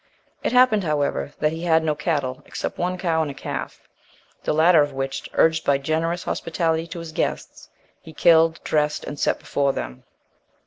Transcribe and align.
It 0.41 0.51
happened, 0.51 0.83
however, 0.83 1.31
that 1.41 1.51
he 1.51 1.61
had 1.61 1.83
no 1.83 1.93
cattle, 1.93 2.41
except 2.47 2.79
one 2.79 2.97
cow 2.97 3.21
and 3.21 3.29
a 3.29 3.35
calf, 3.35 3.87
the 4.43 4.51
latter 4.51 4.81
of 4.81 4.93
which, 4.93 5.29
urged 5.33 5.63
by 5.63 5.77
generous 5.77 6.23
hospitality 6.23 6.87
to 6.87 6.97
his 6.97 7.11
guests, 7.11 7.69
he 8.01 8.11
killed, 8.11 8.59
dressed 8.63 9.03
and 9.03 9.19
set 9.19 9.37
before 9.37 9.73
them. 9.73 10.01